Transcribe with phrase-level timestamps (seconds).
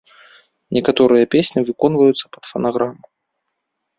[0.77, 3.01] Некаторыя песні выконваюцца пад фанаграму.